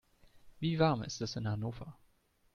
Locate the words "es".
1.21-1.35